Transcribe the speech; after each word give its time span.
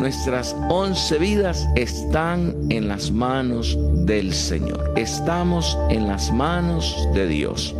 nuestras 0.00 0.54
once 0.68 1.18
vidas 1.18 1.68
están 1.76 2.54
en 2.70 2.88
las 2.88 3.10
manos 3.10 3.76
del 4.06 4.32
Señor. 4.32 4.92
Estamos 4.96 5.76
en 5.90 6.06
las 6.06 6.32
manos 6.32 7.08
de 7.14 7.26
Dios. 7.26 7.74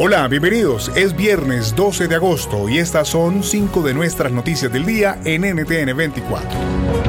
Hola, 0.00 0.28
bienvenidos. 0.28 0.92
Es 0.94 1.16
viernes 1.16 1.74
12 1.74 2.06
de 2.06 2.14
agosto 2.14 2.68
y 2.68 2.78
estas 2.78 3.08
son 3.08 3.42
cinco 3.42 3.82
de 3.82 3.94
nuestras 3.94 4.30
noticias 4.30 4.72
del 4.72 4.86
día 4.86 5.18
en 5.24 5.42
NTN 5.42 5.96
24. 5.96 7.07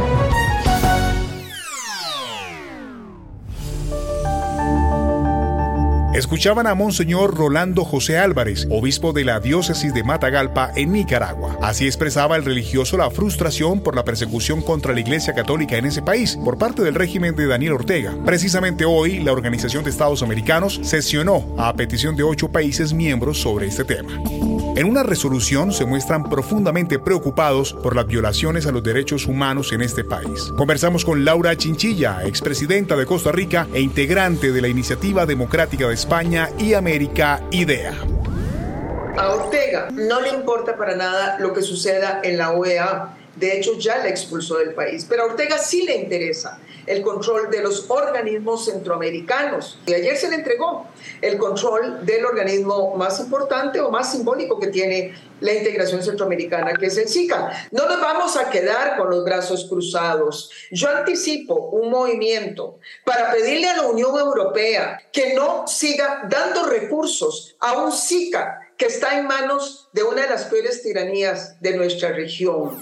Escuchaban 6.19 6.67
a 6.67 6.75
Monseñor 6.75 7.33
Rolando 7.33 7.85
José 7.85 8.17
Álvarez, 8.17 8.67
obispo 8.69 9.13
de 9.13 9.23
la 9.23 9.39
diócesis 9.39 9.93
de 9.93 10.03
Matagalpa 10.03 10.69
en 10.75 10.91
Nicaragua. 10.91 11.57
Así 11.61 11.85
expresaba 11.85 12.35
el 12.35 12.43
religioso 12.43 12.97
la 12.97 13.09
frustración 13.09 13.79
por 13.79 13.95
la 13.95 14.03
persecución 14.03 14.61
contra 14.61 14.93
la 14.93 14.99
Iglesia 14.99 15.33
Católica 15.33 15.77
en 15.77 15.85
ese 15.85 16.01
país 16.01 16.37
por 16.43 16.57
parte 16.57 16.83
del 16.83 16.95
régimen 16.95 17.37
de 17.37 17.47
Daniel 17.47 17.71
Ortega. 17.71 18.13
Precisamente 18.25 18.83
hoy, 18.83 19.19
la 19.19 19.31
Organización 19.31 19.85
de 19.85 19.91
Estados 19.91 20.21
Americanos 20.21 20.81
sesionó 20.83 21.55
a 21.57 21.73
petición 21.73 22.17
de 22.17 22.23
ocho 22.23 22.51
países 22.51 22.91
miembros 22.91 23.39
sobre 23.39 23.67
este 23.67 23.85
tema. 23.85 24.11
En 24.75 24.85
una 24.85 25.03
resolución 25.03 25.71
se 25.71 25.85
muestran 25.85 26.29
profundamente 26.29 26.99
preocupados 26.99 27.73
por 27.73 27.95
las 27.95 28.07
violaciones 28.07 28.65
a 28.65 28.71
los 28.71 28.83
derechos 28.83 29.25
humanos 29.25 29.71
en 29.73 29.81
este 29.81 30.03
país. 30.03 30.51
Conversamos 30.57 31.03
con 31.03 31.25
Laura 31.25 31.55
Chinchilla, 31.55 32.23
expresidenta 32.25 32.95
de 32.95 33.05
Costa 33.05 33.31
Rica 33.31 33.67
e 33.73 33.81
integrante 33.81 34.51
de 34.51 34.61
la 34.61 34.67
Iniciativa 34.67 35.25
Democrática 35.25 35.87
de 35.87 35.93
España 35.93 36.08
y 36.57 36.73
América 36.73 37.39
IDEA. 37.51 37.93
A 39.15 39.29
Ortega 39.29 39.89
no 39.91 40.19
le 40.21 40.29
importa 40.29 40.75
para 40.75 40.95
nada 40.95 41.37
lo 41.39 41.53
que 41.53 41.61
suceda 41.61 42.21
en 42.23 42.39
la 42.39 42.53
OEA. 42.53 43.15
De 43.35 43.55
hecho, 43.55 43.77
ya 43.77 43.97
la 43.97 44.09
expulsó 44.09 44.57
del 44.57 44.73
país. 44.73 45.05
Pero 45.07 45.21
a 45.21 45.25
Ortega 45.27 45.59
sí 45.59 45.85
le 45.85 45.95
interesa 45.95 46.57
el 46.89 47.03
control 47.03 47.51
de 47.51 47.61
los 47.61 47.85
organismos 47.89 48.65
centroamericanos. 48.65 49.77
Y 49.85 49.93
ayer 49.93 50.17
se 50.17 50.27
le 50.27 50.37
entregó 50.37 50.87
el 51.21 51.37
control 51.37 52.03
del 52.03 52.25
organismo 52.25 52.95
más 52.95 53.19
importante 53.19 53.79
o 53.79 53.91
más 53.91 54.11
simbólico 54.11 54.59
que 54.59 54.67
tiene 54.67 55.13
la 55.39 55.53
integración 55.53 56.01
centroamericana, 56.01 56.73
que 56.73 56.87
es 56.87 56.97
el 56.97 57.07
SICA. 57.07 57.69
No 57.71 57.85
nos 57.87 58.01
vamos 58.01 58.35
a 58.37 58.49
quedar 58.49 58.97
con 58.97 59.11
los 59.11 59.23
brazos 59.23 59.67
cruzados. 59.69 60.49
Yo 60.71 60.89
anticipo 60.89 61.53
un 61.53 61.91
movimiento 61.91 62.79
para 63.05 63.31
pedirle 63.31 63.69
a 63.69 63.77
la 63.77 63.83
Unión 63.83 64.17
Europea 64.17 64.99
que 65.13 65.35
no 65.35 65.67
siga 65.67 66.23
dando 66.27 66.63
recursos 66.63 67.55
a 67.59 67.77
un 67.83 67.91
SICA 67.91 68.61
que 68.77 68.87
está 68.87 69.19
en 69.19 69.27
manos 69.27 69.89
de 69.93 70.01
una 70.01 70.23
de 70.23 70.29
las 70.29 70.45
peores 70.45 70.81
tiranías 70.81 71.61
de 71.61 71.77
nuestra 71.77 72.13
región. 72.13 72.81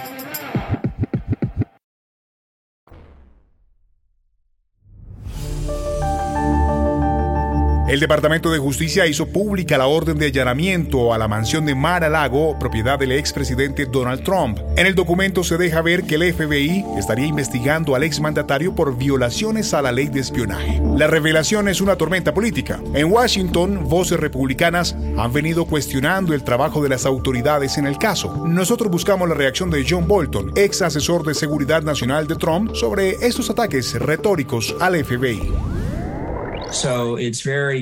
El 7.91 7.99
Departamento 7.99 8.49
de 8.49 8.57
Justicia 8.57 9.05
hizo 9.05 9.27
pública 9.27 9.77
la 9.77 9.87
orden 9.87 10.17
de 10.17 10.27
allanamiento 10.27 11.13
a 11.13 11.17
la 11.17 11.27
mansión 11.27 11.65
de 11.65 11.75
Mar-a-Lago, 11.75 12.57
propiedad 12.57 12.97
del 12.97 13.11
expresidente 13.11 13.85
Donald 13.85 14.23
Trump. 14.23 14.59
En 14.77 14.87
el 14.87 14.95
documento 14.95 15.43
se 15.43 15.57
deja 15.57 15.81
ver 15.81 16.03
que 16.03 16.15
el 16.15 16.33
FBI 16.33 16.85
estaría 16.97 17.25
investigando 17.25 17.93
al 17.93 18.03
exmandatario 18.03 18.73
por 18.73 18.97
violaciones 18.97 19.73
a 19.73 19.81
la 19.81 19.91
ley 19.91 20.07
de 20.07 20.21
espionaje. 20.21 20.81
La 20.95 21.07
revelación 21.07 21.67
es 21.67 21.81
una 21.81 21.97
tormenta 21.97 22.33
política. 22.33 22.79
En 22.93 23.11
Washington, 23.11 23.83
voces 23.89 24.21
republicanas 24.21 24.95
han 25.17 25.33
venido 25.33 25.65
cuestionando 25.65 26.33
el 26.33 26.45
trabajo 26.45 26.81
de 26.81 26.87
las 26.87 27.05
autoridades 27.05 27.77
en 27.77 27.87
el 27.87 27.97
caso. 27.97 28.47
Nosotros 28.47 28.89
buscamos 28.89 29.27
la 29.27 29.35
reacción 29.35 29.69
de 29.69 29.85
John 29.85 30.07
Bolton, 30.07 30.53
ex 30.55 30.81
asesor 30.81 31.25
de 31.25 31.33
seguridad 31.33 31.83
nacional 31.83 32.25
de 32.25 32.37
Trump, 32.37 32.73
sobre 32.73 33.15
estos 33.15 33.49
ataques 33.49 33.99
retóricos 33.99 34.73
al 34.79 34.95
FBI. 35.03 35.80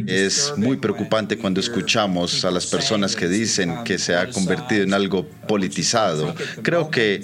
Es 0.07 0.53
muy 0.57 0.77
preocupante 0.77 1.37
cuando 1.37 1.59
escuchamos 1.59 2.43
a 2.43 2.51
las 2.51 2.65
personas 2.67 3.15
que 3.15 3.27
dicen 3.27 3.83
que 3.83 3.97
se 3.97 4.15
ha 4.15 4.29
convertido 4.29 4.83
en 4.83 4.93
algo 4.93 5.25
politizado. 5.47 6.33
Creo 6.63 6.89
que 6.89 7.21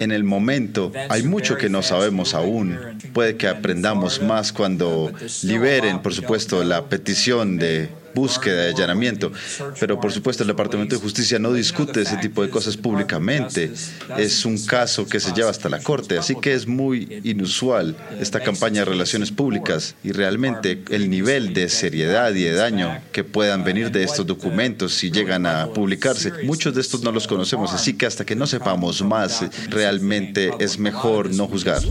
en 0.00 0.12
el 0.12 0.24
momento 0.24 0.92
hay 1.08 1.22
mucho 1.22 1.56
que 1.56 1.68
no 1.68 1.82
sabemos 1.82 2.34
aún. 2.34 2.78
Puede 3.12 3.36
que 3.36 3.48
aprendamos 3.48 4.22
más 4.22 4.52
cuando 4.52 5.12
liberen, 5.42 6.00
por 6.02 6.14
supuesto, 6.14 6.62
la 6.62 6.84
petición 6.86 7.58
de 7.58 7.88
búsqueda 8.18 8.64
de 8.64 8.70
allanamiento. 8.70 9.32
Pero 9.80 10.00
por 10.00 10.12
supuesto 10.12 10.42
el 10.42 10.48
Departamento 10.48 10.96
de 10.96 11.00
Justicia 11.00 11.38
no 11.38 11.52
discute 11.52 12.02
ese 12.02 12.16
tipo 12.16 12.42
de 12.42 12.50
cosas 12.50 12.76
públicamente. 12.76 13.72
Es 14.16 14.44
un 14.44 14.58
caso 14.64 15.06
que 15.06 15.20
se 15.20 15.32
lleva 15.32 15.50
hasta 15.50 15.68
la 15.68 15.80
Corte, 15.80 16.18
así 16.18 16.34
que 16.34 16.54
es 16.54 16.66
muy 16.66 17.20
inusual 17.24 17.96
esta 18.20 18.40
campaña 18.40 18.80
de 18.80 18.86
relaciones 18.86 19.30
públicas 19.30 19.94
y 20.02 20.12
realmente 20.12 20.82
el 20.90 21.08
nivel 21.08 21.54
de 21.54 21.68
seriedad 21.68 22.34
y 22.34 22.42
de 22.42 22.54
daño 22.54 23.00
que 23.12 23.24
puedan 23.24 23.64
venir 23.64 23.90
de 23.90 24.02
estos 24.02 24.26
documentos 24.26 24.94
si 24.94 25.10
llegan 25.10 25.46
a 25.46 25.68
publicarse. 25.68 26.32
Muchos 26.44 26.74
de 26.74 26.80
estos 26.80 27.02
no 27.02 27.12
los 27.12 27.26
conocemos, 27.26 27.72
así 27.72 27.94
que 27.94 28.06
hasta 28.06 28.24
que 28.24 28.34
no 28.34 28.46
sepamos 28.46 29.02
más, 29.02 29.44
realmente 29.68 30.50
es 30.58 30.78
mejor 30.78 31.32
no 31.34 31.46
juzgar. 31.46 31.82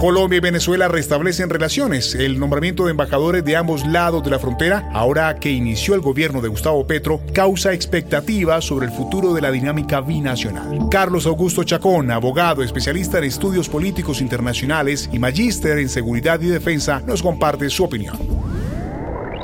Colombia 0.00 0.38
y 0.38 0.40
Venezuela 0.40 0.88
restablecen 0.88 1.50
relaciones. 1.50 2.14
El 2.14 2.40
nombramiento 2.40 2.86
de 2.86 2.92
embajadores 2.92 3.44
de 3.44 3.54
ambos 3.54 3.86
lados 3.86 4.24
de 4.24 4.30
la 4.30 4.38
frontera, 4.38 4.88
ahora 4.94 5.36
que 5.36 5.50
inició 5.50 5.94
el 5.94 6.00
gobierno 6.00 6.40
de 6.40 6.48
Gustavo 6.48 6.86
Petro, 6.86 7.20
causa 7.34 7.74
expectativas 7.74 8.64
sobre 8.64 8.86
el 8.86 8.92
futuro 8.92 9.34
de 9.34 9.42
la 9.42 9.50
dinámica 9.50 10.00
binacional. 10.00 10.88
Carlos 10.90 11.26
Augusto 11.26 11.64
Chacón, 11.64 12.10
abogado, 12.10 12.62
especialista 12.62 13.18
en 13.18 13.24
estudios 13.24 13.68
políticos 13.68 14.22
internacionales 14.22 15.10
y 15.12 15.18
magíster 15.18 15.78
en 15.78 15.90
seguridad 15.90 16.40
y 16.40 16.46
defensa, 16.46 17.02
nos 17.06 17.22
comparte 17.22 17.68
su 17.68 17.84
opinión. 17.84 18.16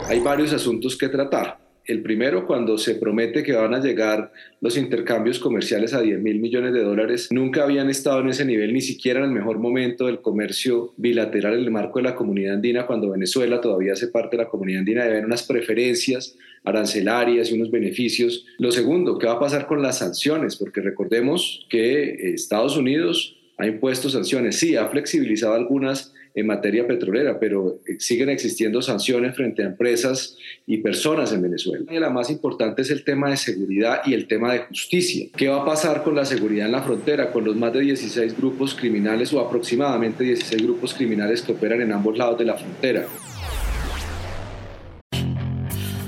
Hay 0.08 0.20
varios 0.20 0.54
asuntos 0.54 0.96
que 0.96 1.10
tratar. 1.10 1.65
El 1.86 2.02
primero, 2.02 2.46
cuando 2.46 2.78
se 2.78 2.96
promete 2.96 3.44
que 3.44 3.52
van 3.52 3.72
a 3.72 3.80
llegar 3.80 4.32
los 4.60 4.76
intercambios 4.76 5.38
comerciales 5.38 5.94
a 5.94 6.00
10 6.00 6.20
mil 6.20 6.40
millones 6.40 6.72
de 6.74 6.82
dólares, 6.82 7.28
nunca 7.30 7.62
habían 7.62 7.88
estado 7.88 8.20
en 8.20 8.28
ese 8.28 8.44
nivel, 8.44 8.72
ni 8.72 8.80
siquiera 8.80 9.20
en 9.20 9.26
el 9.26 9.30
mejor 9.30 9.58
momento 9.58 10.06
del 10.06 10.20
comercio 10.20 10.92
bilateral 10.96 11.54
en 11.54 11.60
el 11.60 11.70
marco 11.70 12.00
de 12.00 12.04
la 12.04 12.16
comunidad 12.16 12.54
andina, 12.54 12.86
cuando 12.86 13.10
Venezuela 13.10 13.60
todavía 13.60 13.92
hace 13.92 14.08
parte 14.08 14.36
de 14.36 14.42
la 14.42 14.48
comunidad 14.48 14.80
andina, 14.80 15.02
debe 15.02 15.14
haber 15.14 15.26
unas 15.26 15.44
preferencias 15.44 16.36
arancelarias 16.64 17.50
y 17.50 17.54
unos 17.54 17.70
beneficios. 17.70 18.44
Lo 18.58 18.72
segundo, 18.72 19.18
¿qué 19.18 19.28
va 19.28 19.34
a 19.34 19.40
pasar 19.40 19.68
con 19.68 19.80
las 19.80 19.98
sanciones? 19.98 20.56
Porque 20.56 20.80
recordemos 20.80 21.64
que 21.70 22.32
Estados 22.34 22.76
Unidos 22.76 23.36
ha 23.58 23.66
impuesto 23.66 24.10
sanciones, 24.10 24.58
sí, 24.58 24.74
ha 24.74 24.88
flexibilizado 24.88 25.54
algunas 25.54 26.12
en 26.36 26.46
materia 26.46 26.86
petrolera, 26.86 27.40
pero 27.40 27.80
eh, 27.86 27.96
siguen 27.98 28.28
existiendo 28.28 28.82
sanciones 28.82 29.34
frente 29.34 29.62
a 29.62 29.66
empresas 29.66 30.36
y 30.66 30.76
personas 30.78 31.32
en 31.32 31.40
Venezuela. 31.40 31.84
Y 31.90 31.98
la 31.98 32.10
más 32.10 32.30
importante 32.30 32.82
es 32.82 32.90
el 32.90 33.04
tema 33.04 33.30
de 33.30 33.38
seguridad 33.38 34.02
y 34.04 34.12
el 34.12 34.28
tema 34.28 34.52
de 34.52 34.60
justicia. 34.60 35.28
¿Qué 35.34 35.48
va 35.48 35.62
a 35.62 35.64
pasar 35.64 36.04
con 36.04 36.14
la 36.14 36.26
seguridad 36.26 36.66
en 36.66 36.72
la 36.72 36.82
frontera, 36.82 37.32
con 37.32 37.44
los 37.44 37.56
más 37.56 37.72
de 37.72 37.80
16 37.80 38.36
grupos 38.36 38.74
criminales 38.74 39.32
o 39.32 39.40
aproximadamente 39.40 40.24
16 40.24 40.62
grupos 40.62 40.92
criminales 40.92 41.40
que 41.40 41.52
operan 41.52 41.80
en 41.80 41.92
ambos 41.92 42.18
lados 42.18 42.38
de 42.38 42.44
la 42.44 42.54
frontera? 42.54 43.06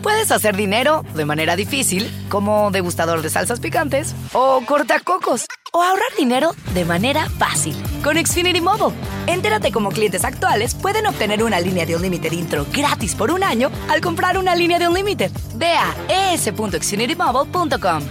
Puedes 0.03 0.31
hacer 0.31 0.57
dinero 0.57 1.05
de 1.17 1.25
manera 1.25 1.57
difícil, 1.57 2.07
como 2.29 2.71
degustador 2.71 3.23
de 3.23 3.31
salsas 3.31 3.61
picantes, 3.61 4.15
o 4.35 4.63
cortacocos, 4.67 5.47
o 5.73 5.83
ahorrar 5.83 6.09
dinero 6.19 6.51
de 6.75 6.85
manera 6.85 7.29
fácil 7.31 7.75
con 8.03 8.17
Xfinity 8.17 8.61
Mobile. 8.61 8.95
Entérate 9.29 9.71
cómo 9.71 9.91
clientes 9.91 10.25
actuales 10.25 10.75
pueden 10.75 11.07
obtener 11.07 11.43
una 11.43 11.61
línea 11.61 11.85
de 11.85 11.95
Unlimited 11.95 12.33
intro 12.33 12.67
gratis 12.73 13.15
por 13.15 13.31
un 13.31 13.45
año 13.45 13.71
al 13.91 14.01
comprar 14.01 14.39
una 14.39 14.57
línea 14.57 14.79
de 14.79 14.89
Unlimited. 14.89 15.31
Ve 15.55 15.75
a 15.75 16.33
es.xfinitymobile.com. 16.33 18.03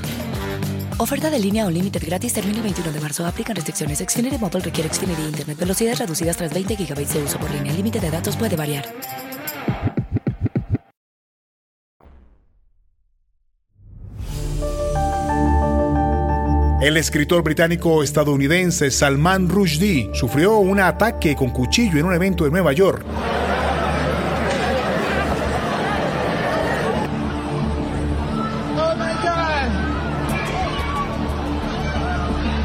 Oferta 0.99 1.31
de 1.31 1.39
línea 1.39 1.65
Unlimited 1.65 2.03
gratis 2.05 2.33
termina 2.33 2.57
el 2.57 2.63
21 2.63 2.91
de 2.91 2.99
marzo. 2.99 3.25
Aplican 3.25 3.55
restricciones. 3.55 3.97
Xfinity 3.97 4.37
Mobile 4.37 4.59
requiere 4.59 4.93
Xfinity 4.93 5.23
Internet. 5.23 5.57
Velocidades 5.57 5.97
reducidas 5.97 6.37
tras 6.37 6.53
20 6.53 6.75
GB 6.75 7.07
de 7.07 7.23
uso 7.23 7.39
por 7.39 7.49
línea. 7.49 7.71
El 7.71 7.77
límite 7.77 7.99
de 7.99 8.11
datos 8.11 8.35
puede 8.35 8.55
variar. 8.55 8.85
El 16.79 16.95
escritor 16.95 17.41
británico-estadounidense 17.41 18.91
Salman 18.91 19.49
Rushdie 19.49 20.11
sufrió 20.13 20.57
un 20.57 20.79
ataque 20.79 21.35
con 21.35 21.49
cuchillo 21.49 21.97
en 21.97 22.05
un 22.05 22.13
evento 22.13 22.43
de 22.43 22.51
Nueva 22.51 22.71
York. 22.71 23.03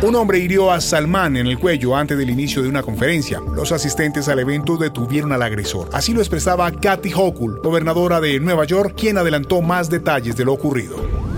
Un 0.03 0.15
hombre 0.15 0.41
hirió 0.41 0.71
a 0.71 0.83
Salman 0.83 1.39
en 1.39 1.47
el 1.47 1.59
cuello 1.59 1.97
antes 1.97 2.19
del 2.19 2.29
inicio 2.29 2.63
de 2.63 2.69
una 2.69 2.83
conferencia. 2.83 3.41
Los 3.55 3.73
asistentes 3.73 4.29
al 4.29 4.41
evento 4.41 4.77
detuvieron 4.77 5.33
al 5.33 5.41
agresor. 5.41 5.89
Así 5.95 6.13
lo 6.13 6.21
expresaba 6.21 6.71
Kathy 6.71 7.15
Hochul, 7.15 7.61
gobernadora 7.63 8.21
de 8.21 8.39
Nueva 8.41 8.67
York, 8.67 8.95
quien 8.95 9.17
adelantó 9.17 9.63
más 9.63 9.89
detalles 9.89 10.37
de 10.37 10.45
lo 10.45 10.53
ocurrido. 10.53 11.32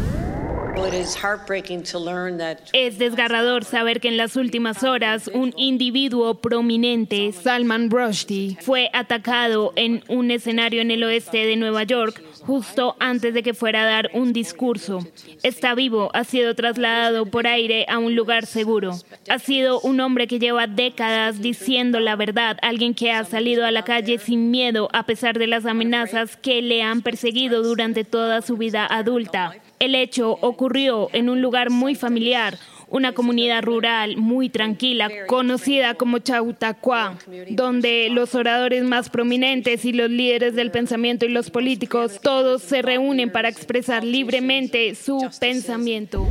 Es 2.72 2.98
desgarrador 2.98 3.64
saber 3.64 4.00
que 4.00 4.08
en 4.08 4.16
las 4.16 4.36
últimas 4.36 4.82
horas 4.82 5.30
un 5.32 5.52
individuo 5.56 6.36
prominente, 6.40 7.32
Salman 7.32 7.90
Rushdie, 7.90 8.56
fue 8.60 8.90
atacado 8.92 9.72
en 9.76 10.02
un 10.08 10.30
escenario 10.30 10.80
en 10.80 10.90
el 10.90 11.04
oeste 11.04 11.46
de 11.46 11.56
Nueva 11.56 11.82
York 11.82 12.22
justo 12.40 12.96
antes 13.00 13.34
de 13.34 13.42
que 13.42 13.54
fuera 13.54 13.82
a 13.82 13.86
dar 13.86 14.10
un 14.14 14.32
discurso. 14.32 15.06
Está 15.42 15.74
vivo, 15.74 16.10
ha 16.14 16.24
sido 16.24 16.54
trasladado 16.54 17.26
por 17.26 17.46
aire 17.46 17.86
a 17.88 17.98
un 17.98 18.14
lugar 18.14 18.46
seguro. 18.46 18.92
Ha 19.28 19.38
sido 19.38 19.80
un 19.80 20.00
hombre 20.00 20.26
que 20.26 20.38
lleva 20.38 20.66
décadas 20.66 21.40
diciendo 21.40 22.00
la 22.00 22.16
verdad, 22.16 22.58
alguien 22.62 22.94
que 22.94 23.12
ha 23.12 23.24
salido 23.24 23.64
a 23.64 23.70
la 23.70 23.84
calle 23.84 24.18
sin 24.18 24.50
miedo 24.50 24.88
a 24.92 25.04
pesar 25.04 25.38
de 25.38 25.46
las 25.46 25.66
amenazas 25.66 26.36
que 26.36 26.62
le 26.62 26.82
han 26.82 27.02
perseguido 27.02 27.62
durante 27.62 28.04
toda 28.04 28.42
su 28.42 28.56
vida 28.56 28.86
adulta. 28.86 29.54
El 29.84 29.94
hecho 29.94 30.38
ocurrió 30.40 31.10
en 31.12 31.28
un 31.28 31.42
lugar 31.42 31.68
muy 31.68 31.94
familiar, 31.94 32.56
una 32.88 33.12
comunidad 33.12 33.62
rural 33.62 34.16
muy 34.16 34.48
tranquila, 34.48 35.10
conocida 35.26 35.92
como 35.92 36.20
Chautauqua, 36.20 37.18
donde 37.50 38.08
los 38.10 38.34
oradores 38.34 38.82
más 38.82 39.10
prominentes 39.10 39.84
y 39.84 39.92
los 39.92 40.08
líderes 40.08 40.54
del 40.54 40.70
pensamiento 40.70 41.26
y 41.26 41.28
los 41.28 41.50
políticos 41.50 42.18
todos 42.22 42.62
se 42.62 42.80
reúnen 42.80 43.30
para 43.30 43.50
expresar 43.50 44.04
libremente 44.04 44.94
su 44.94 45.20
pensamiento. 45.38 46.26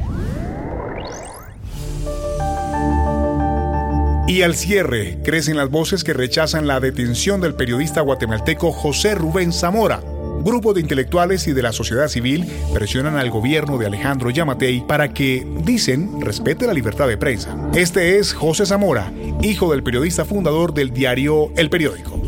Y 4.27 4.41
al 4.41 4.55
cierre, 4.55 5.19
crecen 5.23 5.57
las 5.57 5.69
voces 5.69 6.03
que 6.03 6.13
rechazan 6.13 6.65
la 6.65 6.79
detención 6.79 7.39
del 7.39 7.53
periodista 7.53 8.01
guatemalteco 8.01 8.71
José 8.71 9.13
Rubén 9.13 9.53
Zamora 9.53 10.01
Grupos 10.43 10.75
de 10.75 10.81
intelectuales 10.81 11.47
y 11.47 11.53
de 11.53 11.61
la 11.61 11.71
sociedad 11.71 12.09
civil 12.09 12.45
presionan 12.73 13.15
al 13.15 13.29
gobierno 13.29 13.77
de 13.77 13.85
Alejandro 13.85 14.29
Yamatei 14.29 14.85
para 14.85 15.13
que, 15.13 15.47
dicen, 15.63 16.19
respete 16.19 16.67
la 16.67 16.73
libertad 16.73 17.07
de 17.07 17.17
prensa. 17.17 17.55
Este 17.73 18.19
es 18.19 18.33
José 18.33 18.65
Zamora, 18.65 19.13
hijo 19.41 19.71
del 19.71 19.83
periodista 19.83 20.25
fundador 20.25 20.73
del 20.73 20.91
diario 20.91 21.49
El 21.55 21.69
Periódico. 21.69 22.21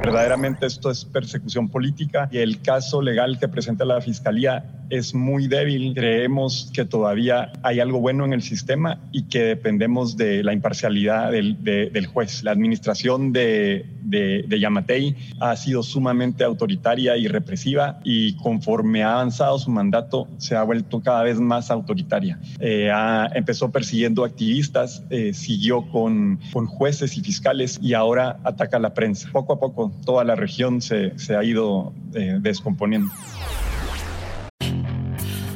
Verdaderamente 0.00 0.66
esto 0.66 0.92
es 0.92 1.04
persecución 1.04 1.68
política 1.68 2.28
y 2.30 2.38
el 2.38 2.62
caso 2.62 3.02
legal 3.02 3.36
que 3.40 3.48
presenta 3.48 3.84
la 3.84 4.00
Fiscalía 4.00 4.64
es 4.90 5.14
muy 5.14 5.48
débil. 5.48 5.94
Creemos 5.94 6.70
que 6.72 6.84
todavía 6.84 7.52
hay 7.62 7.80
algo 7.80 8.00
bueno 8.00 8.24
en 8.24 8.32
el 8.32 8.42
sistema 8.42 9.00
y 9.12 9.24
que 9.24 9.42
dependemos 9.42 10.16
de 10.16 10.42
la 10.42 10.52
imparcialidad 10.52 11.32
del, 11.32 11.62
del 11.62 12.06
juez. 12.06 12.42
La 12.42 12.52
administración 12.52 13.32
de, 13.32 13.86
de, 14.02 14.44
de, 14.46 14.60
Yamatei 14.60 15.16
ha 15.40 15.56
sido 15.56 15.82
sumamente 15.82 16.44
autoritaria 16.44 17.16
y 17.16 17.28
represiva 17.28 18.00
y 18.04 18.34
conforme 18.36 19.02
ha 19.02 19.14
avanzado 19.14 19.58
su 19.58 19.70
mandato 19.70 20.28
se 20.38 20.56
ha 20.56 20.62
vuelto 20.62 21.00
cada 21.00 21.22
vez 21.22 21.38
más 21.38 21.70
autoritaria. 21.70 22.38
Eh, 22.60 22.90
ha, 22.92 23.28
empezó 23.34 23.70
persiguiendo 23.70 24.24
activistas, 24.24 25.04
eh, 25.10 25.32
siguió 25.34 25.82
con, 25.90 26.40
con 26.52 26.66
jueces 26.66 27.16
y 27.16 27.20
fiscales 27.20 27.78
y 27.82 27.94
ahora 27.94 28.38
ataca 28.44 28.78
a 28.78 28.80
la 28.80 28.94
prensa. 28.94 29.28
Poco 29.32 29.52
a 29.52 29.60
poco 29.60 29.92
toda 30.04 30.24
la 30.24 30.34
región 30.34 30.80
se, 30.80 31.18
se 31.18 31.36
ha 31.36 31.44
ido 31.44 31.92
eh, 32.14 32.38
descomponiendo. 32.40 33.10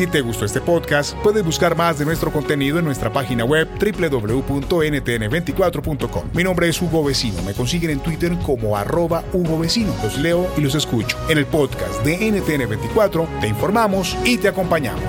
Si 0.00 0.06
te 0.06 0.22
gustó 0.22 0.46
este 0.46 0.62
podcast, 0.62 1.14
puedes 1.16 1.44
buscar 1.44 1.76
más 1.76 1.98
de 1.98 2.06
nuestro 2.06 2.32
contenido 2.32 2.78
en 2.78 2.86
nuestra 2.86 3.12
página 3.12 3.44
web 3.44 3.68
www.ntn24.com. 3.78 6.30
Mi 6.32 6.42
nombre 6.42 6.70
es 6.70 6.80
Hugo 6.80 7.04
Vecino. 7.04 7.42
Me 7.42 7.52
consiguen 7.52 7.90
en 7.90 8.00
Twitter 8.00 8.34
como 8.38 8.78
arroba 8.78 9.22
Hugo 9.34 9.58
Vecino. 9.58 9.94
Los 10.02 10.16
leo 10.16 10.50
y 10.56 10.62
los 10.62 10.74
escucho. 10.74 11.18
En 11.28 11.36
el 11.36 11.44
podcast 11.44 12.02
de 12.02 12.18
NTN24 12.18 13.40
te 13.40 13.48
informamos 13.48 14.16
y 14.24 14.38
te 14.38 14.48
acompañamos. 14.48 15.04